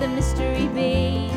the 0.00 0.08
mystery 0.08 0.66
be. 0.74 1.30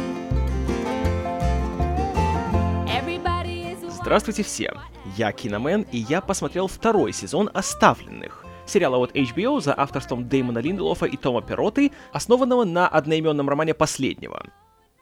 Здравствуйте 3.89 4.44
все! 4.44 4.73
Я 5.16 5.31
Киномен, 5.31 5.86
и 5.91 5.98
я 5.98 6.20
посмотрел 6.20 6.67
второй 6.67 7.13
сезон 7.13 7.49
«Оставленных», 7.53 8.45
сериала 8.66 8.98
от 8.98 9.16
HBO 9.16 9.62
за 9.62 9.73
авторством 9.77 10.27
Дэймона 10.27 10.59
Линделофа 10.59 11.05
и 11.05 11.16
Тома 11.16 11.41
Перроты, 11.41 11.91
основанного 12.11 12.66
на 12.66 12.88
одноименном 12.88 13.47
романе 13.47 13.73
последнего. 13.73 14.44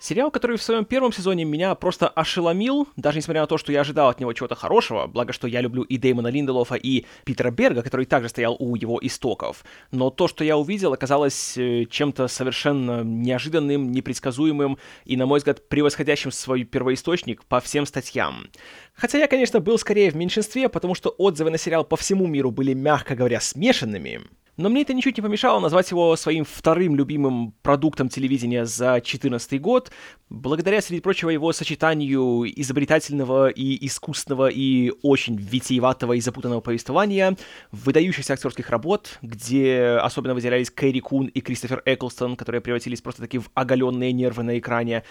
Сериал, 0.01 0.31
который 0.31 0.57
в 0.57 0.63
своем 0.63 0.83
первом 0.83 1.13
сезоне 1.13 1.45
меня 1.45 1.75
просто 1.75 2.07
ошеломил, 2.07 2.87
даже 2.95 3.19
несмотря 3.19 3.41
на 3.41 3.47
то, 3.47 3.59
что 3.59 3.71
я 3.71 3.81
ожидал 3.81 4.09
от 4.09 4.19
него 4.19 4.33
чего-то 4.33 4.55
хорошего, 4.55 5.05
благо 5.05 5.31
что 5.31 5.45
я 5.45 5.61
люблю 5.61 5.83
и 5.83 5.99
Дэймона 5.99 6.29
Линделофа, 6.29 6.73
и 6.73 7.05
Питера 7.23 7.51
Берга, 7.51 7.83
который 7.83 8.07
также 8.07 8.27
стоял 8.27 8.55
у 8.57 8.73
его 8.75 8.97
истоков. 8.99 9.63
Но 9.91 10.09
то, 10.09 10.27
что 10.27 10.43
я 10.43 10.57
увидел, 10.57 10.91
оказалось 10.91 11.55
э, 11.55 11.85
чем-то 11.85 12.27
совершенно 12.29 13.03
неожиданным, 13.03 13.91
непредсказуемым 13.91 14.79
и, 15.05 15.15
на 15.17 15.27
мой 15.27 15.37
взгляд, 15.37 15.69
превосходящим 15.69 16.31
свой 16.31 16.63
первоисточник 16.63 17.45
по 17.45 17.59
всем 17.59 17.85
статьям. 17.85 18.47
Хотя 18.95 19.19
я, 19.19 19.27
конечно, 19.27 19.59
был 19.59 19.77
скорее 19.77 20.09
в 20.09 20.15
меньшинстве, 20.15 20.67
потому 20.67 20.95
что 20.95 21.09
отзывы 21.11 21.51
на 21.51 21.59
сериал 21.59 21.85
по 21.85 21.95
всему 21.95 22.25
миру 22.25 22.49
были, 22.49 22.73
мягко 22.73 23.13
говоря, 23.13 23.39
смешанными. 23.39 24.21
Но 24.57 24.69
мне 24.69 24.81
это 24.81 24.93
ничуть 24.93 25.17
не 25.17 25.21
помешало 25.21 25.59
назвать 25.59 25.89
его 25.91 26.15
своим 26.15 26.43
вторым 26.45 26.95
любимым 26.95 27.53
продуктом 27.61 28.09
телевидения 28.09 28.65
за 28.65 28.93
2014 28.93 29.61
год, 29.61 29.91
благодаря, 30.29 30.81
среди 30.81 31.01
прочего, 31.01 31.29
его 31.29 31.53
сочетанию 31.53 32.43
изобретательного 32.59 33.49
и 33.49 33.85
искусственного 33.87 34.49
и 34.49 34.91
очень 35.01 35.37
витиеватого 35.37 36.13
и 36.13 36.21
запутанного 36.21 36.59
повествования, 36.59 37.37
выдающихся 37.71 38.33
актерских 38.33 38.69
работ, 38.69 39.19
где 39.21 39.99
особенно 40.01 40.33
выделялись 40.33 40.69
Кэрри 40.69 40.99
Кун 40.99 41.27
и 41.27 41.39
Кристофер 41.39 41.81
Эклстон, 41.85 42.35
которые 42.35 42.61
превратились 42.61 43.01
просто-таки 43.01 43.39
в 43.39 43.49
оголенные 43.53 44.11
нервы 44.11 44.43
на 44.43 44.59
экране, 44.59 45.03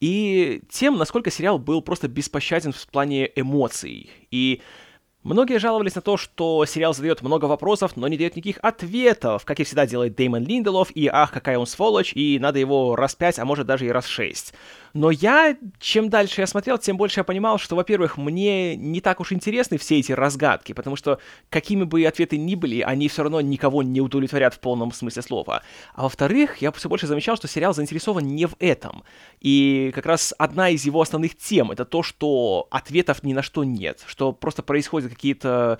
и 0.00 0.62
тем, 0.70 0.96
насколько 0.96 1.30
сериал 1.30 1.58
был 1.58 1.82
просто 1.82 2.08
беспощаден 2.08 2.72
в 2.72 2.86
плане 2.88 3.30
эмоций. 3.36 4.10
И 4.30 4.62
Многие 5.22 5.58
жаловались 5.58 5.94
на 5.96 6.00
то, 6.00 6.16
что 6.16 6.64
сериал 6.64 6.94
задает 6.94 7.20
много 7.20 7.44
вопросов, 7.44 7.94
но 7.94 8.08
не 8.08 8.16
дает 8.16 8.36
никаких 8.36 8.58
ответов, 8.62 9.44
как 9.44 9.60
и 9.60 9.64
всегда 9.64 9.86
делает 9.86 10.16
Дэймон 10.16 10.44
Линделов, 10.44 10.90
и 10.92 11.08
ах, 11.08 11.30
какая 11.30 11.58
он 11.58 11.66
сволочь, 11.66 12.12
и 12.14 12.38
надо 12.38 12.58
его 12.58 12.96
раз 12.96 13.16
пять, 13.16 13.38
а 13.38 13.44
может 13.44 13.66
даже 13.66 13.84
и 13.84 13.90
раз 13.90 14.06
шесть. 14.06 14.54
Но 14.94 15.10
я, 15.10 15.56
чем 15.78 16.08
дальше 16.08 16.40
я 16.40 16.46
смотрел, 16.46 16.78
тем 16.78 16.96
больше 16.96 17.20
я 17.20 17.24
понимал, 17.24 17.58
что, 17.58 17.76
во-первых, 17.76 18.16
мне 18.16 18.76
не 18.76 19.00
так 19.00 19.20
уж 19.20 19.32
интересны 19.32 19.78
все 19.78 19.98
эти 19.98 20.12
разгадки, 20.12 20.72
потому 20.72 20.96
что 20.96 21.20
какими 21.48 21.84
бы 21.84 22.02
ответы 22.04 22.38
ни 22.38 22.54
были, 22.54 22.80
они 22.80 23.08
все 23.08 23.22
равно 23.22 23.40
никого 23.40 23.82
не 23.82 24.00
удовлетворят 24.00 24.54
в 24.54 24.58
полном 24.58 24.90
смысле 24.90 25.22
слова. 25.22 25.62
А 25.94 26.04
во-вторых, 26.04 26.58
я 26.62 26.72
все 26.72 26.88
больше 26.88 27.06
замечал, 27.06 27.36
что 27.36 27.46
сериал 27.46 27.74
заинтересован 27.74 28.24
не 28.24 28.46
в 28.46 28.56
этом. 28.58 29.04
И 29.40 29.92
как 29.94 30.06
раз 30.06 30.34
одна 30.38 30.70
из 30.70 30.84
его 30.84 31.00
основных 31.00 31.36
тем— 31.36 31.70
это 31.72 31.84
то, 31.84 32.02
что 32.02 32.66
ответов 32.70 33.22
ни 33.22 33.32
на 33.32 33.42
что 33.42 33.64
нет, 33.64 34.02
что 34.06 34.32
просто 34.32 34.62
происходят 34.62 35.09
какие-то 35.10 35.78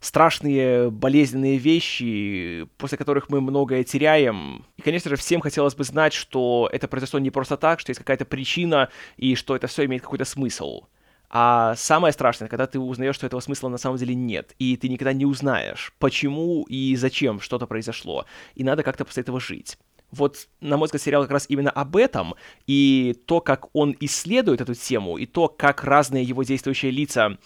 страшные, 0.00 0.90
болезненные 0.90 1.58
вещи, 1.58 2.66
после 2.76 2.98
которых 2.98 3.28
мы 3.28 3.40
многое 3.40 3.84
теряем. 3.84 4.66
И, 4.76 4.82
конечно 4.82 5.08
же, 5.08 5.16
всем 5.16 5.40
хотелось 5.40 5.76
бы 5.76 5.84
знать, 5.84 6.12
что 6.12 6.68
это 6.72 6.88
произошло 6.88 7.20
не 7.20 7.30
просто 7.30 7.56
так, 7.56 7.78
что 7.78 7.90
есть 7.90 8.00
какая-то 8.00 8.24
причина, 8.24 8.88
и 9.16 9.36
что 9.36 9.54
это 9.54 9.68
все 9.68 9.84
имеет 9.84 10.02
какой-то 10.02 10.24
смысл. 10.24 10.82
А 11.30 11.74
самое 11.76 12.12
страшное, 12.12 12.48
когда 12.48 12.66
ты 12.66 12.78
узнаешь, 12.78 13.14
что 13.14 13.26
этого 13.26 13.40
смысла 13.40 13.68
на 13.68 13.78
самом 13.78 13.96
деле 13.96 14.14
нет, 14.14 14.54
и 14.58 14.76
ты 14.76 14.90
никогда 14.90 15.14
не 15.14 15.24
узнаешь, 15.24 15.94
почему 15.98 16.64
и 16.64 16.94
зачем 16.96 17.40
что-то 17.40 17.66
произошло, 17.66 18.26
и 18.54 18.64
надо 18.64 18.82
как-то 18.82 19.06
после 19.06 19.22
этого 19.22 19.40
жить. 19.40 19.78
Вот, 20.10 20.46
на 20.60 20.76
мой 20.76 20.86
взгляд, 20.86 21.00
сериал 21.00 21.22
как 21.22 21.30
раз 21.30 21.46
именно 21.48 21.70
об 21.70 21.96
этом, 21.96 22.34
и 22.66 23.16
то, 23.24 23.40
как 23.40 23.74
он 23.74 23.96
исследует 24.00 24.60
эту 24.60 24.74
тему, 24.74 25.16
и 25.16 25.24
то, 25.24 25.48
как 25.48 25.84
разные 25.84 26.22
его 26.22 26.42
действующие 26.42 26.90
лица 26.90 27.38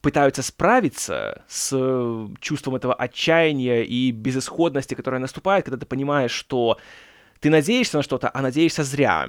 пытаются 0.00 0.42
справиться 0.42 1.44
с 1.48 1.70
э, 1.72 2.28
чувством 2.40 2.76
этого 2.76 2.94
отчаяния 2.94 3.82
и 3.82 4.10
безысходности, 4.10 4.94
которое 4.94 5.18
наступает, 5.18 5.64
когда 5.64 5.78
ты 5.78 5.86
понимаешь, 5.86 6.32
что 6.32 6.78
ты 7.40 7.50
надеешься 7.50 7.98
на 7.98 8.02
что-то, 8.02 8.30
а 8.32 8.42
надеешься 8.42 8.84
зря. 8.84 9.28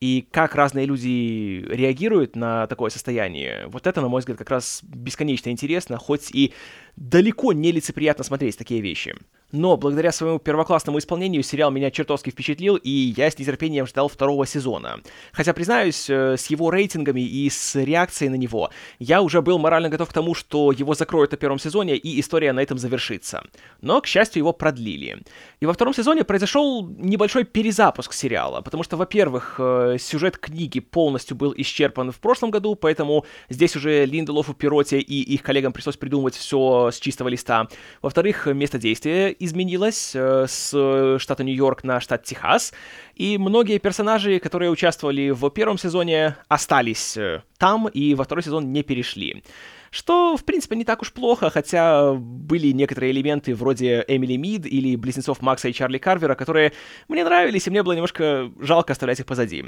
И 0.00 0.26
как 0.30 0.54
разные 0.54 0.86
люди 0.86 1.62
реагируют 1.68 2.34
на 2.34 2.66
такое 2.66 2.90
состояние, 2.90 3.66
вот 3.66 3.86
это, 3.86 4.00
на 4.00 4.08
мой 4.08 4.20
взгляд, 4.20 4.38
как 4.38 4.48
раз 4.48 4.80
бесконечно 4.82 5.50
интересно, 5.50 5.98
хоть 5.98 6.30
и 6.30 6.54
далеко 6.96 7.52
не 7.52 7.70
лицеприятно 7.70 8.24
смотреть 8.24 8.56
такие 8.56 8.80
вещи. 8.80 9.14
Но 9.52 9.76
благодаря 9.76 10.12
своему 10.12 10.38
первоклассному 10.38 10.98
исполнению 10.98 11.42
сериал 11.42 11.70
меня 11.70 11.90
чертовски 11.90 12.30
впечатлил, 12.30 12.76
и 12.76 12.90
я 13.16 13.30
с 13.30 13.38
нетерпением 13.38 13.86
ждал 13.86 14.08
второго 14.08 14.46
сезона. 14.46 15.00
Хотя, 15.32 15.52
признаюсь, 15.52 16.08
э, 16.08 16.36
с 16.36 16.46
его 16.46 16.70
рейтингами 16.70 17.20
и 17.20 17.50
с 17.50 17.74
реакцией 17.74 18.28
на 18.28 18.36
него, 18.36 18.70
я 18.98 19.22
уже 19.22 19.42
был 19.42 19.58
морально 19.58 19.88
готов 19.88 20.08
к 20.08 20.12
тому, 20.12 20.34
что 20.34 20.72
его 20.72 20.94
закроют 20.94 21.32
на 21.32 21.36
первом 21.36 21.58
сезоне, 21.58 21.96
и 21.96 22.20
история 22.20 22.52
на 22.52 22.60
этом 22.60 22.78
завершится. 22.78 23.42
Но, 23.80 24.00
к 24.00 24.06
счастью, 24.06 24.40
его 24.40 24.52
продлили. 24.52 25.22
И 25.60 25.66
во 25.66 25.72
втором 25.72 25.94
сезоне 25.94 26.24
произошел 26.24 26.86
небольшой 26.86 27.44
перезапуск 27.44 28.12
сериала, 28.12 28.60
потому 28.60 28.84
что, 28.84 28.96
во-первых, 28.96 29.56
э, 29.58 29.96
сюжет 29.98 30.38
книги 30.38 30.80
полностью 30.80 31.36
был 31.36 31.52
исчерпан 31.56 32.12
в 32.12 32.20
прошлом 32.20 32.50
году, 32.50 32.74
поэтому 32.76 33.24
здесь 33.48 33.74
уже 33.76 34.04
Линделофу, 34.06 34.54
Пироте 34.54 35.00
и 35.00 35.20
их 35.34 35.42
коллегам 35.42 35.72
пришлось 35.72 35.96
придумывать 35.96 36.34
все 36.34 36.90
с 36.92 36.98
чистого 36.98 37.28
листа. 37.28 37.68
Во-вторых, 38.02 38.46
место 38.46 38.78
действия 38.78 39.30
изменилось 39.40 40.12
э, 40.14 40.46
с 40.48 41.18
штата 41.18 41.42
Нью-Йорк 41.42 41.82
на 41.82 42.00
штат 42.00 42.24
Техас, 42.24 42.72
и 43.14 43.38
многие 43.38 43.78
персонажи, 43.78 44.38
которые 44.38 44.70
участвовали 44.70 45.30
в 45.30 45.50
первом 45.50 45.78
сезоне, 45.78 46.36
остались 46.48 47.16
э, 47.16 47.42
там 47.58 47.88
и 47.88 48.14
во 48.14 48.24
второй 48.24 48.44
сезон 48.44 48.72
не 48.72 48.82
перешли. 48.82 49.42
Что, 49.90 50.36
в 50.36 50.44
принципе, 50.44 50.76
не 50.76 50.84
так 50.84 51.02
уж 51.02 51.12
плохо, 51.12 51.50
хотя 51.50 52.12
были 52.12 52.68
некоторые 52.68 53.10
элементы 53.10 53.54
вроде 53.54 54.04
Эмили 54.06 54.36
Мид 54.36 54.64
или 54.64 54.94
близнецов 54.94 55.42
Макса 55.42 55.68
и 55.68 55.72
Чарли 55.72 55.98
Карвера, 55.98 56.36
которые 56.36 56.72
мне 57.08 57.24
нравились, 57.24 57.66
и 57.66 57.70
мне 57.70 57.82
было 57.82 57.94
немножко 57.94 58.52
жалко 58.60 58.92
оставлять 58.92 59.18
их 59.18 59.26
позади. 59.26 59.64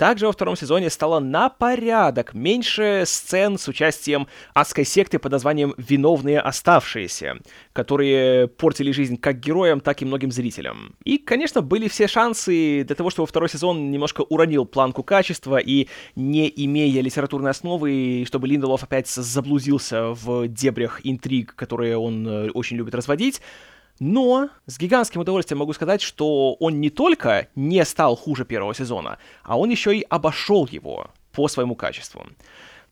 Также 0.00 0.24
во 0.24 0.32
втором 0.32 0.56
сезоне 0.56 0.88
стало 0.88 1.20
на 1.20 1.50
порядок 1.50 2.32
меньше 2.32 3.02
сцен 3.04 3.58
с 3.58 3.68
участием 3.68 4.28
адской 4.54 4.86
секты 4.86 5.18
под 5.18 5.32
названием 5.32 5.74
«Виновные 5.76 6.40
оставшиеся», 6.40 7.36
которые 7.74 8.48
портили 8.48 8.92
жизнь 8.92 9.18
как 9.18 9.40
героям, 9.40 9.80
так 9.80 10.00
и 10.00 10.06
многим 10.06 10.32
зрителям. 10.32 10.94
И, 11.04 11.18
конечно, 11.18 11.60
были 11.60 11.86
все 11.86 12.08
шансы 12.08 12.82
для 12.82 12.96
того, 12.96 13.10
чтобы 13.10 13.28
второй 13.28 13.50
сезон 13.50 13.90
немножко 13.90 14.22
уронил 14.22 14.64
планку 14.64 15.02
качества 15.02 15.58
и, 15.58 15.86
не 16.16 16.50
имея 16.64 17.02
литературной 17.02 17.50
основы, 17.50 18.24
чтобы 18.26 18.48
Линделов 18.48 18.82
опять 18.82 19.06
заблудился 19.06 20.14
в 20.14 20.48
дебрях 20.48 21.02
интриг, 21.04 21.54
которые 21.54 21.98
он 21.98 22.26
э, 22.26 22.50
очень 22.52 22.78
любит 22.78 22.94
разводить, 22.94 23.42
но 24.00 24.48
с 24.66 24.78
гигантским 24.78 25.20
удовольствием 25.20 25.58
могу 25.58 25.72
сказать, 25.74 26.00
что 26.00 26.54
он 26.54 26.80
не 26.80 26.90
только 26.90 27.48
не 27.54 27.84
стал 27.84 28.16
хуже 28.16 28.44
первого 28.44 28.74
сезона, 28.74 29.18
а 29.44 29.58
он 29.58 29.70
еще 29.70 29.96
и 29.96 30.04
обошел 30.08 30.66
его 30.66 31.08
по 31.32 31.46
своему 31.46 31.76
качеству. 31.76 32.26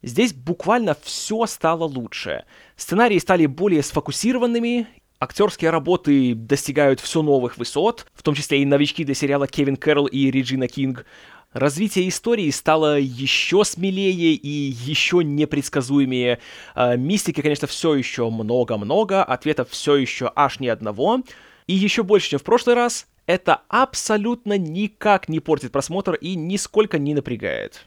Здесь 0.02 0.32
буквально 0.32 0.96
все 1.02 1.46
стало 1.46 1.84
лучше. 1.84 2.44
Сценарии 2.76 3.18
стали 3.18 3.46
более 3.46 3.82
сфокусированными, 3.82 4.86
актерские 5.18 5.70
работы 5.70 6.34
достигают 6.34 7.00
все 7.00 7.22
новых 7.22 7.56
высот, 7.56 8.06
в 8.14 8.22
том 8.22 8.34
числе 8.34 8.62
и 8.62 8.66
новички 8.66 9.04
для 9.04 9.14
сериала 9.14 9.48
Кевин 9.48 9.76
Кэрролл 9.76 10.06
и 10.06 10.30
Реджина 10.30 10.68
Кинг. 10.68 11.04
Развитие 11.52 12.10
истории 12.10 12.50
стало 12.50 12.98
еще 12.98 13.64
смелее 13.64 14.34
и 14.34 14.48
еще 14.48 15.24
непредсказуемее. 15.24 16.40
Э, 16.74 16.96
мистики, 16.98 17.40
конечно, 17.40 17.66
все 17.66 17.94
еще 17.94 18.28
много-много, 18.28 19.24
ответов 19.24 19.70
все 19.70 19.96
еще 19.96 20.30
аж 20.36 20.60
ни 20.60 20.68
одного. 20.68 21.22
И 21.66 21.72
еще 21.72 22.02
больше, 22.02 22.30
чем 22.30 22.38
в 22.38 22.44
прошлый 22.44 22.76
раз, 22.76 23.06
это 23.24 23.62
абсолютно 23.68 24.58
никак 24.58 25.30
не 25.30 25.40
портит 25.40 25.72
просмотр 25.72 26.14
и 26.14 26.34
нисколько 26.34 26.98
не 26.98 27.14
напрягает. 27.14 27.86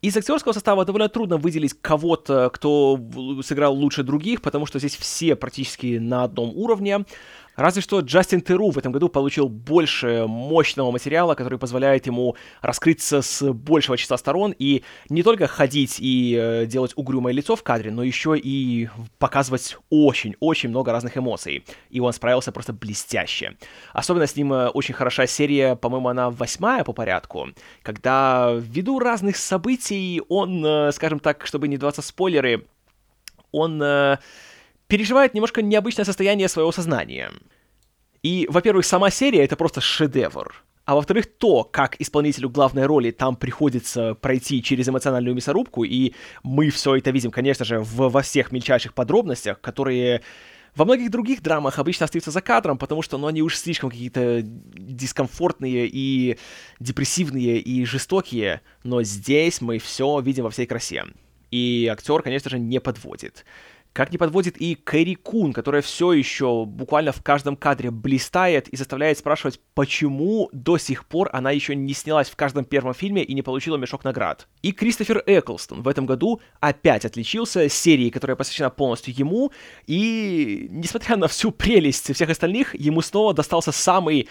Из 0.00 0.16
актерского 0.16 0.52
состава 0.52 0.84
довольно 0.84 1.08
трудно 1.08 1.38
выделить 1.38 1.74
кого-то, 1.80 2.50
кто 2.52 3.00
сыграл 3.42 3.74
лучше 3.74 4.04
других, 4.04 4.42
потому 4.42 4.64
что 4.64 4.78
здесь 4.78 4.96
все 4.96 5.34
практически 5.34 5.98
на 5.98 6.24
одном 6.24 6.56
уровне. 6.56 7.04
Разве 7.58 7.82
что 7.82 7.98
Джастин 7.98 8.40
Теру 8.40 8.70
в 8.70 8.78
этом 8.78 8.92
году 8.92 9.08
получил 9.08 9.48
больше 9.48 10.26
мощного 10.28 10.92
материала, 10.92 11.34
который 11.34 11.58
позволяет 11.58 12.06
ему 12.06 12.36
раскрыться 12.62 13.20
с 13.20 13.52
большего 13.52 13.96
числа 13.96 14.16
сторон 14.16 14.54
и 14.56 14.84
не 15.08 15.24
только 15.24 15.48
ходить 15.48 15.96
и 15.98 16.38
э, 16.40 16.66
делать 16.66 16.92
угрюмое 16.94 17.32
лицо 17.32 17.56
в 17.56 17.64
кадре, 17.64 17.90
но 17.90 18.04
еще 18.04 18.38
и 18.38 18.88
показывать 19.18 19.76
очень-очень 19.90 20.68
много 20.68 20.92
разных 20.92 21.18
эмоций. 21.18 21.64
И 21.90 21.98
он 21.98 22.12
справился 22.12 22.52
просто 22.52 22.72
блестяще. 22.72 23.56
Особенно 23.92 24.28
с 24.28 24.36
ним 24.36 24.52
э, 24.52 24.68
очень 24.68 24.94
хороша 24.94 25.26
серия, 25.26 25.74
по-моему, 25.74 26.10
она 26.10 26.30
восьмая 26.30 26.84
по 26.84 26.92
порядку, 26.92 27.48
когда 27.82 28.52
ввиду 28.54 29.00
разных 29.00 29.36
событий 29.36 30.22
он, 30.28 30.64
э, 30.64 30.92
скажем 30.92 31.18
так, 31.18 31.44
чтобы 31.44 31.66
не 31.66 31.76
даваться 31.76 32.02
спойлеры, 32.02 32.68
он... 33.50 33.82
Переживает 34.88 35.34
немножко 35.34 35.62
необычное 35.62 36.04
состояние 36.04 36.48
своего 36.48 36.72
сознания. 36.72 37.30
И, 38.22 38.46
во-первых, 38.50 38.84
сама 38.84 39.10
серия— 39.10 39.44
это 39.44 39.54
просто 39.54 39.80
шедевр. 39.80 40.64
А 40.86 40.94
во-вторых, 40.94 41.26
то, 41.26 41.64
как 41.64 42.00
исполнителю 42.00 42.48
главной 42.48 42.86
роли 42.86 43.10
там 43.10 43.36
приходится 43.36 44.14
пройти 44.14 44.62
через 44.62 44.88
эмоциональную 44.88 45.34
мясорубку, 45.34 45.84
и 45.84 46.14
мы 46.42 46.70
все 46.70 46.96
это 46.96 47.10
видим, 47.10 47.30
конечно 47.30 47.66
же, 47.66 47.80
в, 47.80 48.08
во 48.08 48.22
всех 48.22 48.50
мельчайших 48.50 48.94
подробностях, 48.94 49.60
которые 49.60 50.22
во 50.74 50.86
многих 50.86 51.10
других 51.10 51.42
драмах 51.42 51.78
обычно 51.78 52.04
остаются 52.04 52.30
за 52.30 52.40
кадром, 52.40 52.78
потому 52.78 53.02
что 53.02 53.18
ну, 53.18 53.26
они 53.26 53.42
уж 53.42 53.56
слишком 53.56 53.90
какие-то 53.90 54.40
дискомфортные 54.42 55.86
и 55.92 56.38
депрессивные 56.80 57.58
и 57.58 57.84
жестокие, 57.84 58.62
но 58.82 59.02
здесь 59.02 59.60
мы 59.60 59.78
все 59.78 60.20
видим 60.20 60.44
во 60.44 60.50
всей 60.50 60.64
красе. 60.64 61.04
И 61.50 61.86
актер, 61.90 62.22
конечно 62.22 62.48
же, 62.48 62.58
не 62.58 62.80
подводит. 62.80 63.44
Как 63.98 64.12
не 64.12 64.18
подводит 64.18 64.56
и 64.58 64.76
Кэрри 64.76 65.14
Кун, 65.14 65.52
которая 65.52 65.82
все 65.82 66.12
еще 66.12 66.64
буквально 66.64 67.10
в 67.10 67.20
каждом 67.20 67.56
кадре 67.56 67.90
блистает 67.90 68.68
и 68.68 68.76
заставляет 68.76 69.18
спрашивать, 69.18 69.58
почему 69.74 70.48
до 70.52 70.78
сих 70.78 71.04
пор 71.04 71.28
она 71.32 71.50
еще 71.50 71.74
не 71.74 71.94
снялась 71.94 72.30
в 72.30 72.36
каждом 72.36 72.64
первом 72.64 72.94
фильме 72.94 73.24
и 73.24 73.34
не 73.34 73.42
получила 73.42 73.76
мешок 73.76 74.04
наград. 74.04 74.46
И 74.62 74.70
Кристофер 74.70 75.24
Эклстон 75.26 75.82
в 75.82 75.88
этом 75.88 76.06
году 76.06 76.40
опять 76.60 77.04
отличился 77.04 77.68
серией, 77.68 78.12
которая 78.12 78.36
посвящена 78.36 78.70
полностью 78.70 79.12
ему, 79.18 79.50
и 79.88 80.68
несмотря 80.70 81.16
на 81.16 81.26
всю 81.26 81.50
прелесть 81.50 82.14
всех 82.14 82.30
остальных, 82.30 82.76
ему 82.76 83.02
снова 83.02 83.34
достался 83.34 83.72
самый 83.72 84.28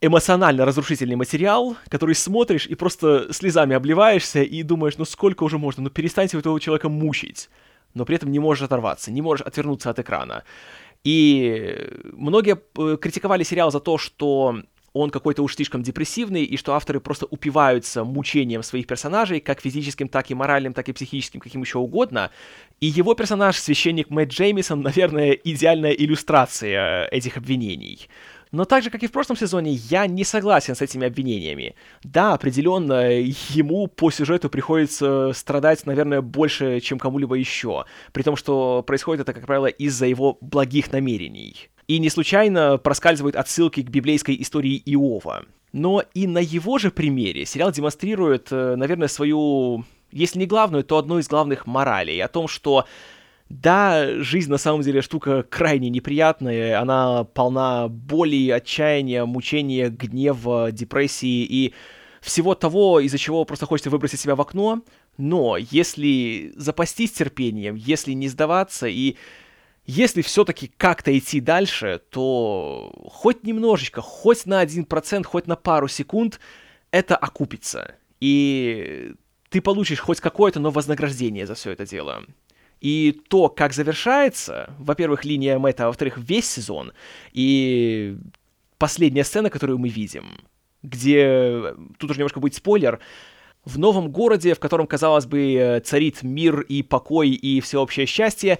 эмоционально 0.00 0.64
разрушительный 0.64 1.16
материал, 1.16 1.76
который 1.88 2.14
смотришь 2.14 2.68
и 2.68 2.76
просто 2.76 3.32
слезами 3.32 3.74
обливаешься 3.74 4.42
и 4.42 4.62
думаешь, 4.62 4.98
ну 4.98 5.04
сколько 5.04 5.42
уже 5.42 5.58
можно, 5.58 5.82
ну 5.82 5.90
перестаньте 5.90 6.38
этого 6.38 6.60
человека 6.60 6.88
мучить 6.88 7.48
но 7.94 8.04
при 8.04 8.16
этом 8.16 8.30
не 8.30 8.38
можешь 8.38 8.64
оторваться, 8.64 9.10
не 9.10 9.22
можешь 9.22 9.46
отвернуться 9.46 9.90
от 9.90 9.98
экрана. 9.98 10.44
И 11.02 11.88
многие 12.12 12.60
э, 12.76 12.96
критиковали 13.00 13.42
сериал 13.42 13.70
за 13.70 13.80
то, 13.80 13.96
что 13.96 14.62
он 14.92 15.10
какой-то 15.10 15.42
уж 15.42 15.54
слишком 15.54 15.82
депрессивный, 15.82 16.44
и 16.44 16.56
что 16.56 16.74
авторы 16.74 17.00
просто 17.00 17.26
упиваются 17.30 18.04
мучением 18.04 18.62
своих 18.62 18.86
персонажей, 18.86 19.40
как 19.40 19.60
физическим, 19.60 20.08
так 20.08 20.30
и 20.30 20.34
моральным, 20.34 20.72
так 20.72 20.88
и 20.88 20.92
психическим, 20.92 21.40
каким 21.40 21.62
еще 21.62 21.78
угодно. 21.78 22.30
И 22.80 22.86
его 22.86 23.14
персонаж, 23.14 23.56
священник 23.56 24.10
Мэтт 24.10 24.32
Джеймисон, 24.32 24.80
наверное, 24.82 25.32
идеальная 25.32 25.92
иллюстрация 25.92 27.06
этих 27.06 27.36
обвинений. 27.36 28.08
Но 28.52 28.64
так 28.64 28.82
же, 28.82 28.90
как 28.90 29.02
и 29.02 29.06
в 29.06 29.12
прошлом 29.12 29.36
сезоне, 29.36 29.72
я 29.72 30.06
не 30.06 30.24
согласен 30.24 30.74
с 30.74 30.82
этими 30.82 31.06
обвинениями. 31.06 31.76
Да, 32.02 32.34
определенно, 32.34 33.10
ему 33.10 33.86
по 33.86 34.10
сюжету 34.10 34.50
приходится 34.50 35.32
страдать, 35.34 35.86
наверное, 35.86 36.20
больше, 36.20 36.80
чем 36.80 36.98
кому-либо 36.98 37.36
еще. 37.36 37.84
При 38.12 38.22
том, 38.22 38.36
что 38.36 38.82
происходит 38.82 39.22
это, 39.22 39.32
как 39.32 39.46
правило, 39.46 39.66
из-за 39.66 40.06
его 40.06 40.36
благих 40.40 40.90
намерений. 40.92 41.68
И 41.86 41.98
не 41.98 42.10
случайно 42.10 42.78
проскальзывают 42.78 43.36
отсылки 43.36 43.82
к 43.82 43.90
библейской 43.90 44.40
истории 44.40 44.82
Иова. 44.84 45.44
Но 45.72 46.02
и 46.14 46.26
на 46.26 46.38
его 46.38 46.78
же 46.78 46.90
примере 46.90 47.46
сериал 47.46 47.70
демонстрирует, 47.70 48.48
э, 48.50 48.74
наверное, 48.76 49.08
свою, 49.08 49.84
если 50.10 50.40
не 50.40 50.46
главную, 50.46 50.82
то 50.82 50.98
одну 50.98 51.18
из 51.18 51.28
главных 51.28 51.66
моралей 51.66 52.22
о 52.22 52.28
том, 52.28 52.48
что 52.48 52.86
да, 53.50 54.22
жизнь 54.22 54.48
на 54.48 54.58
самом 54.58 54.82
деле 54.82 55.02
штука 55.02 55.42
крайне 55.42 55.90
неприятная, 55.90 56.80
она 56.80 57.24
полна 57.24 57.88
боли, 57.88 58.48
отчаяния, 58.50 59.24
мучения, 59.24 59.88
гнева, 59.88 60.70
депрессии 60.70 61.42
и 61.42 61.74
всего 62.20 62.54
того, 62.54 63.00
из-за 63.00 63.18
чего 63.18 63.44
просто 63.44 63.66
хочется 63.66 63.90
выбросить 63.90 64.20
себя 64.20 64.36
в 64.36 64.40
окно, 64.40 64.82
но 65.18 65.56
если 65.56 66.52
запастись 66.54 67.10
терпением, 67.10 67.74
если 67.74 68.12
не 68.12 68.28
сдаваться 68.28 68.86
и 68.86 69.16
если 69.84 70.22
все-таки 70.22 70.70
как-то 70.76 71.18
идти 71.18 71.40
дальше, 71.40 72.00
то 72.10 72.92
хоть 73.10 73.42
немножечко, 73.42 74.00
хоть 74.00 74.46
на 74.46 74.62
1%, 74.62 75.24
хоть 75.24 75.48
на 75.48 75.56
пару 75.56 75.88
секунд, 75.88 76.38
это 76.92 77.16
окупится. 77.16 77.96
И 78.20 79.12
ты 79.48 79.60
получишь 79.60 79.98
хоть 79.98 80.20
какое-то, 80.20 80.60
но 80.60 80.70
вознаграждение 80.70 81.46
за 81.46 81.54
все 81.54 81.72
это 81.72 81.84
дело. 81.84 82.22
И 82.80 83.20
то, 83.28 83.48
как 83.48 83.72
завершается, 83.72 84.74
во-первых, 84.78 85.24
линия 85.24 85.58
Мэтта, 85.58 85.84
а 85.84 85.86
во-вторых, 85.88 86.16
весь 86.16 86.48
сезон, 86.48 86.92
и 87.32 88.16
последняя 88.78 89.24
сцена, 89.24 89.50
которую 89.50 89.78
мы 89.78 89.88
видим, 89.88 90.40
где, 90.82 91.74
тут 91.98 92.10
уже 92.10 92.20
немножко 92.20 92.40
будет 92.40 92.54
спойлер, 92.54 93.00
в 93.66 93.78
новом 93.78 94.10
городе, 94.10 94.54
в 94.54 94.58
котором, 94.58 94.86
казалось 94.86 95.26
бы, 95.26 95.82
царит 95.84 96.22
мир 96.22 96.60
и 96.62 96.82
покой 96.82 97.30
и 97.30 97.60
всеобщее 97.60 98.06
счастье, 98.06 98.58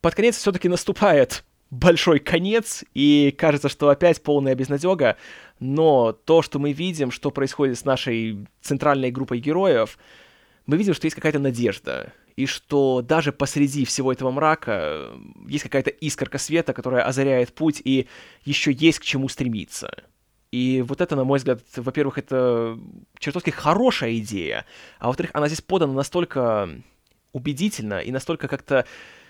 под 0.00 0.14
конец 0.14 0.36
все-таки 0.36 0.68
наступает 0.68 1.44
большой 1.70 2.18
конец, 2.18 2.82
и 2.94 3.32
кажется, 3.36 3.68
что 3.68 3.88
опять 3.90 4.22
полная 4.22 4.56
безнадега, 4.56 5.16
но 5.60 6.12
то, 6.12 6.42
что 6.42 6.58
мы 6.58 6.72
видим, 6.72 7.12
что 7.12 7.30
происходит 7.30 7.78
с 7.78 7.84
нашей 7.84 8.46
центральной 8.60 9.12
группой 9.12 9.38
героев, 9.38 9.96
мы 10.66 10.76
видим, 10.76 10.94
что 10.94 11.06
есть 11.06 11.14
какая-то 11.14 11.38
надежда 11.38 12.12
и 12.36 12.46
что 12.46 13.02
даже 13.02 13.32
посреди 13.32 13.84
всего 13.84 14.12
этого 14.12 14.30
мрака 14.30 14.72
э, 14.72 15.18
есть 15.48 15.64
какая-то 15.64 15.90
искорка 15.90 16.38
света, 16.38 16.72
которая 16.72 17.04
озаряет 17.04 17.54
путь, 17.54 17.80
и 17.84 18.08
еще 18.44 18.72
есть 18.72 18.98
к 19.00 19.04
чему 19.04 19.28
стремиться. 19.28 19.92
И 20.52 20.82
вот 20.86 21.00
это, 21.00 21.14
на 21.14 21.24
мой 21.24 21.38
взгляд, 21.38 21.60
во-первых, 21.76 22.18
это 22.18 22.78
чертовски 23.18 23.50
хорошая 23.50 24.16
идея, 24.18 24.66
а 24.98 25.06
во-вторых, 25.06 25.30
она 25.34 25.46
здесь 25.46 25.60
подана 25.60 25.92
настолько 25.92 26.68
убедительно 27.32 28.00
и 28.00 28.10
настолько 28.10 28.48
как-то 28.48 28.84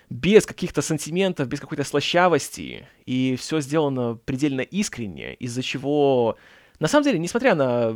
без 0.09 0.45
каких-то 0.45 0.81
сантиментов, 0.81 1.47
без 1.47 1.59
какой-то 1.59 1.83
слащавости, 1.83 2.87
и 3.05 3.37
все 3.39 3.61
сделано 3.61 4.15
предельно 4.15 4.61
искренне, 4.61 5.35
из-за 5.35 5.61
чего, 5.61 6.37
на 6.79 6.87
самом 6.87 7.05
деле, 7.05 7.19
несмотря 7.19 7.55
на 7.55 7.95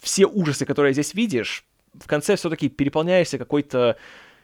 все 0.00 0.26
ужасы, 0.26 0.64
которые 0.64 0.94
здесь 0.94 1.14
видишь, 1.14 1.66
в 1.94 2.06
конце 2.06 2.36
все-таки 2.36 2.68
переполняешься 2.68 3.38
какой-то 3.38 3.96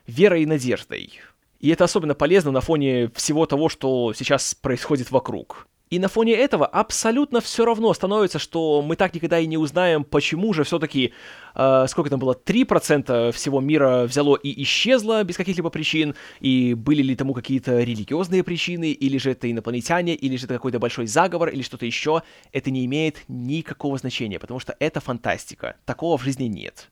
верой 0.08 0.42
и 0.42 0.46
надеждой. 0.46 1.20
И 1.60 1.68
это 1.70 1.84
особенно 1.84 2.14
полезно 2.14 2.50
на 2.50 2.60
фоне 2.60 3.10
всего 3.14 3.46
того, 3.46 3.68
что 3.68 4.12
сейчас 4.14 4.54
происходит 4.54 5.10
вокруг. 5.10 5.68
И 5.90 5.98
на 5.98 6.08
фоне 6.08 6.34
этого 6.34 6.66
абсолютно 6.66 7.40
все 7.40 7.64
равно 7.64 7.94
становится, 7.94 8.38
что 8.38 8.82
мы 8.82 8.94
так 8.94 9.14
никогда 9.14 9.38
и 9.38 9.46
не 9.46 9.56
узнаем, 9.56 10.04
почему 10.04 10.52
же 10.52 10.64
все-таки, 10.64 11.14
э, 11.54 11.86
сколько 11.88 12.10
там 12.10 12.20
было, 12.20 12.34
3% 12.34 13.32
всего 13.32 13.60
мира 13.60 14.04
взяло 14.06 14.36
и 14.36 14.62
исчезло 14.62 15.24
без 15.24 15.38
каких-либо 15.38 15.70
причин, 15.70 16.14
и 16.40 16.74
были 16.74 17.02
ли 17.02 17.16
тому 17.16 17.32
какие-то 17.32 17.80
религиозные 17.80 18.44
причины, 18.44 18.92
или 18.92 19.16
же 19.16 19.30
это 19.30 19.50
инопланетяне, 19.50 20.14
или 20.14 20.36
же 20.36 20.44
это 20.44 20.54
какой-то 20.54 20.78
большой 20.78 21.06
заговор, 21.06 21.48
или 21.48 21.62
что-то 21.62 21.86
еще, 21.86 22.22
это 22.52 22.70
не 22.70 22.84
имеет 22.84 23.24
никакого 23.26 23.96
значения, 23.96 24.38
потому 24.38 24.60
что 24.60 24.76
это 24.78 25.00
фантастика, 25.00 25.76
такого 25.86 26.18
в 26.18 26.22
жизни 26.22 26.44
нет. 26.44 26.90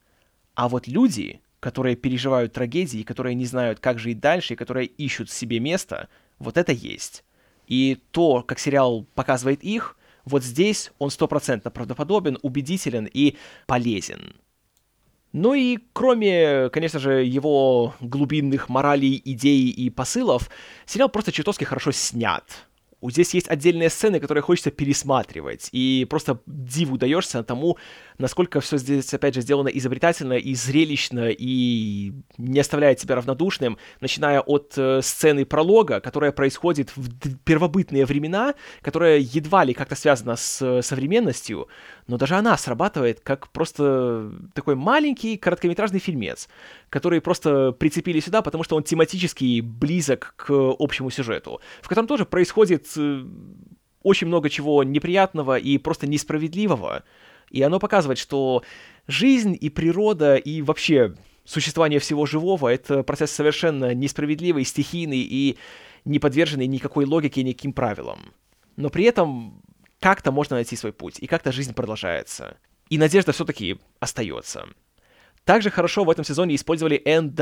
А 0.54 0.70
вот 0.70 0.88
люди, 0.88 1.42
которые 1.60 1.96
переживают 1.96 2.52
трагедии, 2.52 3.02
которые 3.02 3.34
не 3.34 3.46
знают, 3.46 3.80
как 3.80 3.98
жить 3.98 4.20
дальше, 4.20 4.54
и 4.54 4.56
которые 4.56 4.86
ищут 4.86 5.30
себе 5.30 5.60
место, 5.60 6.08
вот 6.38 6.56
это 6.56 6.72
есть. 6.72 7.24
И 7.66 7.98
то, 8.10 8.42
как 8.42 8.58
сериал 8.58 9.06
показывает 9.14 9.62
их, 9.64 9.96
вот 10.24 10.42
здесь 10.42 10.92
он 10.98 11.10
стопроцентно 11.10 11.70
правдоподобен, 11.70 12.38
убедителен 12.42 13.08
и 13.12 13.36
полезен. 13.66 14.36
Ну 15.32 15.54
и 15.54 15.78
кроме, 15.92 16.70
конечно 16.70 16.98
же, 16.98 17.24
его 17.24 17.94
глубинных 18.00 18.68
моралей, 18.68 19.20
идей 19.24 19.68
и 19.68 19.90
посылов, 19.90 20.50
сериал 20.86 21.08
просто 21.08 21.32
чертовски 21.32 21.64
хорошо 21.64 21.92
снят. 21.92 22.44
Здесь 23.02 23.34
есть 23.34 23.48
отдельные 23.48 23.90
сцены, 23.90 24.20
которые 24.20 24.42
хочется 24.42 24.70
пересматривать, 24.70 25.68
и 25.72 26.06
просто 26.08 26.40
диву 26.46 26.96
даешься 26.96 27.42
тому, 27.42 27.76
насколько 28.18 28.60
все 28.60 28.78
здесь, 28.78 29.12
опять 29.12 29.34
же, 29.34 29.42
сделано 29.42 29.68
изобретательно 29.68 30.34
и 30.34 30.54
зрелищно, 30.54 31.28
и 31.30 32.12
не 32.38 32.60
оставляет 32.60 32.98
тебя 32.98 33.16
равнодушным, 33.16 33.78
начиная 34.00 34.40
от 34.40 34.74
э, 34.76 35.00
сцены 35.02 35.44
пролога, 35.44 36.00
которая 36.00 36.32
происходит 36.32 36.90
в 36.96 37.36
первобытные 37.44 38.06
времена, 38.06 38.54
которая 38.80 39.18
едва 39.18 39.64
ли 39.64 39.74
как-то 39.74 39.94
связана 39.94 40.36
с 40.36 40.62
э, 40.62 40.82
современностью, 40.82 41.68
но 42.06 42.18
даже 42.18 42.36
она 42.36 42.56
срабатывает 42.56 43.20
как 43.20 43.48
просто 43.50 44.32
такой 44.54 44.74
маленький 44.74 45.36
короткометражный 45.36 45.98
фильмец, 45.98 46.48
который 46.88 47.20
просто 47.20 47.72
прицепили 47.72 48.20
сюда, 48.20 48.42
потому 48.42 48.64
что 48.64 48.76
он 48.76 48.82
тематически 48.82 49.60
близок 49.60 50.34
к 50.36 50.50
общему 50.78 51.10
сюжету, 51.10 51.60
в 51.82 51.88
котором 51.88 52.06
тоже 52.06 52.24
происходит 52.24 52.86
э, 52.96 53.24
очень 54.02 54.28
много 54.28 54.50
чего 54.50 54.84
неприятного 54.84 55.58
и 55.58 55.78
просто 55.78 56.06
несправедливого, 56.06 57.02
и 57.50 57.62
оно 57.62 57.78
показывает, 57.78 58.18
что 58.18 58.62
жизнь 59.06 59.56
и 59.60 59.68
природа 59.68 60.36
и 60.36 60.62
вообще 60.62 61.14
существование 61.44 62.00
всего 62.00 62.26
живого— 62.26 62.68
это 62.72 63.02
процесс 63.02 63.30
совершенно 63.30 63.94
несправедливый, 63.94 64.64
стихийный 64.64 65.20
и 65.20 65.58
не 66.04 66.18
подверженный 66.18 66.66
никакой 66.66 67.04
логике 67.04 67.40
и 67.40 67.44
никаким 67.44 67.72
правилам. 67.72 68.32
Но 68.76 68.90
при 68.90 69.04
этом 69.04 69.62
как-то 70.06 70.30
можно 70.30 70.54
найти 70.54 70.76
свой 70.76 70.92
путь, 70.92 71.18
и 71.18 71.26
как-то 71.26 71.50
жизнь 71.50 71.74
продолжается. 71.74 72.58
И 72.90 72.96
надежда 72.96 73.32
все-таки 73.32 73.80
остается. 73.98 74.68
Также 75.42 75.68
хорошо 75.68 76.04
в 76.04 76.10
этом 76.10 76.24
сезоне 76.24 76.54
использовали 76.54 77.02
Энн 77.04 77.34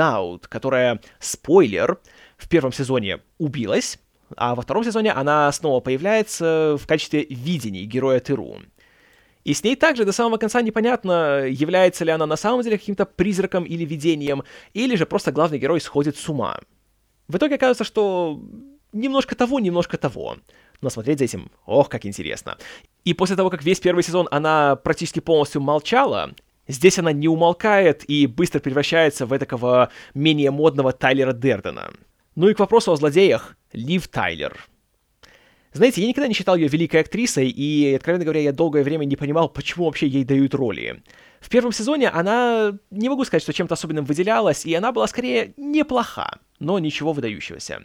которая, 0.49 0.99
спойлер, 1.19 1.99
в 2.39 2.49
первом 2.49 2.73
сезоне 2.73 3.21
убилась, 3.37 3.99
а 4.35 4.55
во 4.55 4.63
втором 4.63 4.83
сезоне 4.83 5.13
она 5.13 5.53
снова 5.53 5.81
появляется 5.81 6.79
в 6.81 6.87
качестве 6.87 7.27
видений 7.29 7.85
героя 7.85 8.19
Тыру. 8.19 8.57
И 9.45 9.53
с 9.53 9.63
ней 9.63 9.77
также 9.77 10.07
до 10.07 10.13
самого 10.13 10.39
конца 10.39 10.63
непонятно, 10.63 11.45
является 11.47 12.07
ли 12.07 12.13
она 12.13 12.25
на 12.25 12.37
самом 12.37 12.63
деле 12.63 12.79
каким-то 12.79 13.05
призраком 13.05 13.65
или 13.65 13.85
видением, 13.85 14.43
или 14.73 14.97
же 14.97 15.05
просто 15.05 15.33
главный 15.33 15.59
герой 15.59 15.83
сходит 15.83 16.17
с 16.17 16.27
ума. 16.31 16.59
В 17.29 17.37
итоге 17.37 17.57
оказывается, 17.57 17.85
что 17.85 18.41
немножко 18.95 19.35
того, 19.35 19.61
немножко 19.61 19.99
того. 19.99 20.39
Но 20.85 20.91
смотреть 20.91 21.19
за 21.21 21.25
этим, 21.25 21.51
ох, 21.65 21.89
как 21.89 22.05
интересно. 22.05 22.59
И 23.07 23.15
после 23.15 23.37
того, 23.37 23.49
как 23.49 23.65
весь 23.65 23.81
первый 23.81 24.05
сезон 24.05 24.29
она 24.31 24.77
практически 24.77 25.19
полностью 25.19 25.63
молчала, 25.63 26.35
здесь 26.69 26.99
она 26.99 27.11
не 27.11 27.27
умолкает 27.27 28.05
и 28.07 28.27
быстро 28.27 28.61
превращается 28.61 29.25
в 29.25 29.39
такого 29.39 29.89
менее 30.13 30.51
модного 30.51 30.93
Тайлера 30.93 31.33
Дердена. 31.33 31.91
Ну 32.35 32.51
и 32.51 32.55
к 32.55 32.59
вопросу 32.59 32.93
о 32.93 32.97
злодеях. 32.97 33.57
Лив 33.73 34.09
Тайлер. 34.09 34.69
Знаете, 35.73 36.03
я 36.03 36.09
никогда 36.09 36.29
не 36.29 36.35
считал 36.35 36.55
ее 36.55 36.69
великой 36.69 37.01
актрисой, 37.01 37.49
и, 37.49 37.95
откровенно 37.95 38.25
говоря, 38.25 38.43
я 38.43 38.53
долгое 38.53 38.85
время 38.85 39.07
не 39.07 39.17
понимал, 39.17 39.49
почему 39.49 39.87
вообще 39.87 40.07
ей 40.07 40.25
дают 40.25 40.55
роли. 40.55 41.03
В 41.41 41.49
первом 41.49 41.73
сезоне 41.73 42.11
она, 42.11 42.79
не 42.91 43.09
могу 43.09 43.25
сказать, 43.25 43.43
что 43.43 43.55
чем-то 43.55 43.73
особенным 43.73 44.05
выделялась, 44.05 44.67
и 44.67 44.75
она 44.75 44.93
была 44.93 45.07
скорее 45.07 45.55
неплоха, 45.57 46.41
но 46.59 46.79
ничего 46.79 47.15
выдающегося. 47.15 47.85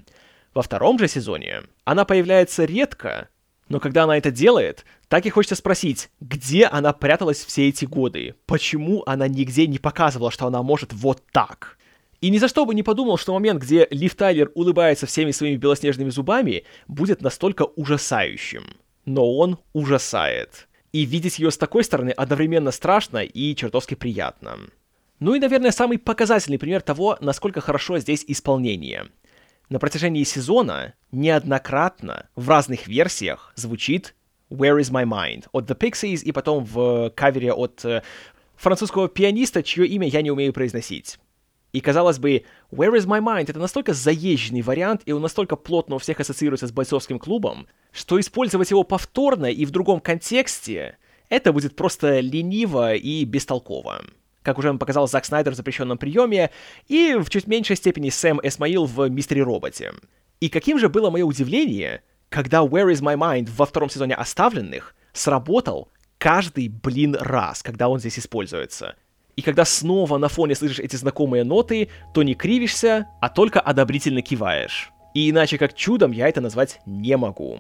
Во 0.53 0.62
втором 0.62 0.98
же 1.00 1.08
сезоне 1.08 1.63
она 1.84 2.06
появляется 2.06 2.65
редко, 2.65 3.29
но 3.70 3.79
когда 3.79 4.03
она 4.03 4.18
это 4.18 4.32
делает, 4.32 4.84
так 5.08 5.25
и 5.25 5.29
хочется 5.29 5.56
спросить, 5.56 6.10
где 6.20 6.65
она 6.65 6.91
пряталась 6.91 7.46
все 7.46 7.70
эти 7.70 7.86
годы? 7.86 8.36
Почему 8.48 9.03
она 9.06 9.27
нигде 9.27 9.68
не 9.68 9.77
показывала, 9.77 10.32
что 10.32 10.48
она 10.48 10.63
может 10.63 10.91
вот 10.91 11.24
так? 11.32 11.77
И 12.20 12.29
ни 12.29 12.38
за 12.38 12.48
что 12.48 12.65
бы 12.65 12.75
не 12.75 12.84
подумал, 12.84 13.18
что 13.18 13.34
момент, 13.34 13.62
где 13.62 13.88
Лив 13.91 14.15
Тайлер 14.15 14.51
улыбается 14.56 15.06
всеми 15.06 15.32
своими 15.32 15.56
белоснежными 15.56 16.10
зубами, 16.10 16.65
будет 16.88 17.22
настолько 17.22 17.63
ужасающим. 17.63 18.63
Но 19.06 19.38
он 19.38 19.60
ужасает. 19.74 20.68
И 20.91 21.06
видеть 21.06 21.39
ее 21.39 21.51
с 21.51 21.58
такой 21.58 21.84
стороны 21.84 22.10
одновременно 22.10 22.72
страшно 22.72 23.20
и 23.20 23.56
чертовски 23.56 23.94
приятно. 23.94 24.58
Ну 25.20 25.36
и, 25.36 25.39
наверное, 25.39 25.72
самый 25.72 25.98
показательный 25.98 26.58
пример 26.58 26.82
того, 26.82 27.18
насколько 27.22 27.62
хорошо 27.62 28.00
здесь 28.00 28.25
исполнение. 28.27 29.08
На 29.70 29.78
протяжении 29.78 30.24
сезона 30.24 30.96
неоднократно 31.12 32.28
в 32.36 32.50
разных 32.50 32.88
версиях 32.88 33.54
звучит 33.56 34.16
Where 34.50 34.80
is 34.80 34.92
my 34.92 35.06
mind 35.06 35.46
от 35.52 35.70
The 35.70 35.78
Pixies 35.78 36.24
и 36.24 36.32
потом 36.32 36.66
в 36.66 37.12
кавере 37.12 37.54
от 37.54 37.86
э, 37.86 38.02
французского 38.56 39.08
пианиста, 39.08 39.62
чье 39.62 39.86
имя 39.86 40.08
я 40.08 40.24
не 40.24 40.32
умею 40.32 40.54
произносить. 40.54 41.20
И, 41.72 41.82
казалось 41.82 42.18
бы, 42.18 42.46
Where 42.72 42.98
is 42.98 43.06
my 43.06 43.22
mind? 43.22 43.46
Это 43.52 43.60
настолько 43.60 43.94
заезженный 43.94 44.64
вариант, 44.64 45.04
и 45.06 45.12
он 45.12 45.22
настолько 45.22 45.56
плотно 45.56 45.96
у 45.96 46.00
всех 46.00 46.20
ассоциируется 46.20 46.66
с 46.66 46.72
бойцовским 46.72 47.20
клубом, 47.20 47.68
что 47.92 48.20
использовать 48.20 48.72
его 48.72 48.84
повторно 48.84 49.46
и 49.46 49.66
в 49.66 49.70
другом 49.70 50.02
контексте, 50.02 50.98
это 51.30 51.54
будет 51.54 51.76
просто 51.76 52.22
лениво 52.22 52.96
и 52.96 53.24
бестолково. 53.24 54.02
Как 54.50 54.58
уже 54.58 54.74
показал 54.74 55.08
Зак 55.08 55.25
Снайдер 55.25 55.53
в 55.53 55.56
запрещенном 55.56 56.00
приеме, 56.00 56.50
и 56.88 57.13
в 57.20 57.29
чуть 57.29 57.46
меньшей 57.46 57.75
степени 57.75 58.10
Сэм 58.10 58.39
Эсмаил 58.41 58.86
в 58.86 59.08
Мистере 59.08 59.44
Роботе. 59.44 59.91
И 60.39 60.50
каким 60.50 60.79
же 60.79 60.89
было 60.89 61.12
мое 61.12 61.24
удивление, 61.24 62.01
когда 62.29 62.62
Where 62.62 62.91
is 62.91 63.00
my 63.03 63.15
mind 63.15 63.51
во 63.56 63.68
втором 63.68 63.91
сезоне 63.91 64.15
оставленных 64.15 64.96
сработал 65.13 65.91
каждый, 66.18 66.68
блин, 66.68 67.15
раз, 67.20 67.62
когда 67.62 67.89
он 67.89 68.00
здесь 68.00 68.18
используется— 68.18 68.96
и 69.36 69.44
когда 69.44 69.65
снова 69.65 70.18
на 70.18 70.29
фоне 70.29 70.56
слышишь 70.56 70.79
эти 70.79 70.98
знакомые 70.98 71.44
ноты, 71.44 71.89
то 72.13 72.24
не 72.24 72.34
кривишься, 72.34 73.08
а 73.22 73.29
только 73.29 73.62
одобрительно 73.62 74.22
киваешь. 74.22 74.91
И 75.13 75.29
иначе 75.29 75.58
как 75.60 75.75
чудом 75.75 76.12
я 76.12 76.27
это 76.27 76.41
назвать 76.41 76.82
не 76.86 77.15
могу. 77.15 77.60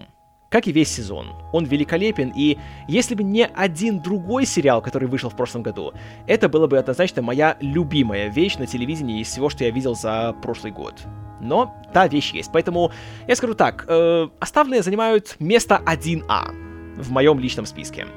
Как 0.49 0.67
и 0.67 0.71
весь 0.71 0.89
сезон. 0.89 1.35
Он 1.53 1.65
великолепен, 1.65 2.33
и 2.35 2.57
если 2.87 3.13
бы 3.13 3.23
не 3.23 3.45
один 3.45 4.01
другой 4.01 4.45
сериал, 4.45 4.81
который 4.81 5.07
вышел 5.07 5.29
в 5.29 5.35
прошлом 5.35 5.61
году, 5.61 5.93
это 6.25 6.49
было 6.49 6.65
бы 6.65 6.79
однозначно 6.79 7.21
моя 7.21 7.55
любимая 7.61 8.29
вещь 8.29 8.55
на 8.57 8.65
телевидении 8.65 9.21
из 9.21 9.27
всего, 9.27 9.49
что 9.49 9.63
я 9.63 9.69
видел 9.69 9.93
за 9.93 10.35
прошлый 10.41 10.71
год. 10.71 10.95
Но 11.39 11.75
та 11.93 12.07
вещь 12.07 12.33
есть. 12.33 12.49
Поэтому 12.51 12.91
я 13.27 13.35
скажу 13.35 13.53
так, 13.53 13.85
э, 13.87 14.27
оставленные 14.39 14.81
занимают 14.81 15.35
место 15.39 15.81
1А 15.85 16.51
в 16.95 17.11
моем 17.11 17.39
личном 17.39 17.67
списке. 17.67 18.07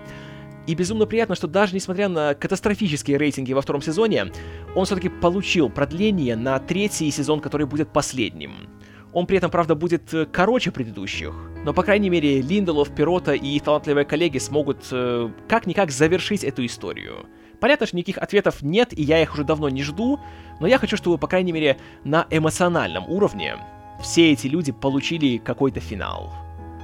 И 0.67 0.75
безумно 0.75 1.07
приятно, 1.07 1.35
что 1.35 1.49
даже 1.49 1.75
несмотря 1.75 2.09
на 2.09 2.35
катастрофические 2.35 3.19
рейтинги 3.19 3.53
во 3.53 3.63
втором 3.63 3.83
сезоне, 3.83 4.33
он 4.75 4.85
все-таки 4.87 5.09
получил 5.09 5.69
продление 5.69 6.37
на 6.37 6.59
третий 6.61 7.11
сезон, 7.11 7.41
который 7.41 7.67
будет 7.67 7.93
последним. 7.93 8.69
Он 9.13 9.27
при 9.27 9.37
этом, 9.37 9.51
правда, 9.51 9.75
будет 9.75 10.13
э, 10.15 10.27
короче 10.27 10.71
предыдущих, 10.71 11.35
но, 11.65 11.75
по 11.75 11.83
крайней 11.83 12.09
мере, 12.09 12.41
Линделов, 12.41 12.95
Пирота 12.95 13.35
и 13.35 13.61
талантливые 13.61 14.05
коллеги 14.05 14.39
смогут 14.39 14.87
э, 14.91 15.31
как-никак 15.49 15.91
завершить 15.91 16.45
эту 16.45 16.65
историю. 16.65 17.27
Понятно, 17.61 17.87
что 17.87 17.97
никаких 17.97 18.19
ответов 18.19 18.63
нет, 18.63 18.99
и 18.99 19.03
я 19.03 19.23
их 19.23 19.35
уже 19.35 19.45
давно 19.45 19.69
не 19.69 19.83
жду, 19.83 20.19
но 20.61 20.67
я 20.67 20.79
хочу, 20.79 20.97
чтобы, 20.97 21.19
по 21.19 21.29
крайней 21.29 21.53
мере, 21.53 21.77
на 22.05 22.27
эмоциональном 22.31 23.09
уровне 23.09 23.57
все 24.03 24.33
эти 24.33 24.47
люди 24.47 24.73
получили 24.73 25.39
какой-то 25.39 25.79
финал. 25.79 26.33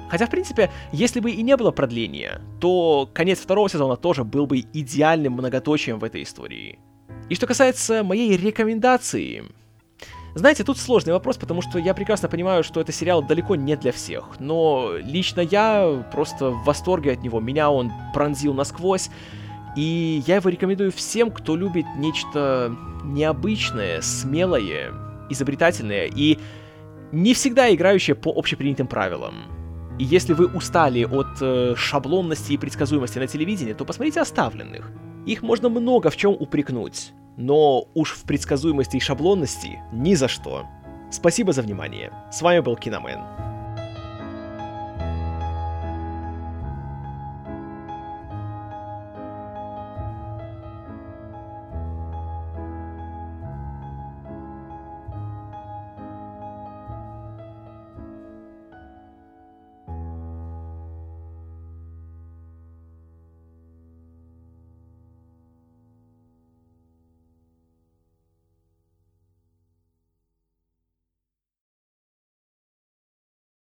Хотя, 0.09 0.27
в 0.27 0.31
принципе, 0.31 0.71
если 0.93 1.21
бы 1.21 1.31
и 1.31 1.43
не 1.43 1.57
было 1.57 1.71
продления, 1.71 2.41
то 2.61 3.11
конец 3.13 3.41
второго 3.41 3.69
сезона 3.69 3.97
тоже 3.97 4.25
был 4.25 4.47
бы 4.47 4.61
идеальным 4.73 5.35
многоточием 5.35 5.99
в 5.99 6.05
этой 6.05 6.23
истории. 6.23 6.79
И 7.29 7.35
что 7.35 7.47
касается 7.47 8.05
моей 8.05 8.37
рекомендации, 8.37 9.45
знаете, 10.39 10.65
тут 10.65 10.79
сложный 10.79 11.13
вопрос, 11.13 11.37
потому 11.37 11.63
что 11.63 11.79
я 11.79 11.95
прекрасно 11.95 12.29
понимаю, 12.29 12.65
что 12.65 12.81
это 12.81 12.93
сериал 12.93 13.23
далеко 13.23 13.57
не 13.57 13.77
для 13.77 13.93
всех, 13.93 14.39
но 14.39 14.93
лично 14.97 15.41
я 15.41 16.05
просто 16.13 16.51
в 16.51 16.65
восторге 16.65 17.13
от 17.13 17.23
него, 17.23 17.41
меня 17.41 17.71
он 17.71 17.93
пронзил 18.15 18.55
насквозь, 18.55 19.11
и 19.77 20.23
я 20.27 20.37
его 20.37 20.49
рекомендую 20.49 20.93
всем, 20.93 21.31
кто 21.31 21.57
любит 21.57 21.87
нечто 21.97 22.75
необычное, 23.05 24.01
смелое, 24.01 24.93
изобретательное 25.31 26.07
и 26.07 26.39
не 27.13 27.35
всегда 27.35 27.73
играющее 27.75 28.15
по 28.15 28.31
общепринятым 28.31 28.87
правилам. 28.87 29.35
И 29.99 30.05
если 30.05 30.33
вы 30.33 30.47
устали 30.47 31.05
от 31.05 31.41
э, 31.41 31.75
шаблонности 31.77 32.53
и 32.53 32.59
предсказуемости 32.59 33.19
на 33.19 33.27
телевидении, 33.27 33.73
то 33.73 33.85
посмотрите 33.85 34.21
«Оставленных». 34.21 34.91
Их 35.27 35.43
можно 35.43 35.69
много 35.69 36.11
в 36.11 36.17
чем 36.17 36.33
упрекнуть, 36.33 37.13
но 37.39 37.85
уж 37.95 38.15
в 38.15 38.25
предсказуемости 38.25 38.97
и 38.97 39.01
шаблонности 39.01 39.79
ни 39.93 40.15
за 40.15 40.29
что. 40.29 40.67
Спасибо 41.11 41.53
за 41.53 41.63
внимание. 41.63 42.13
С 42.31 42.43
вами 42.43 42.61
был 42.61 42.77
Киномен. 42.77 43.21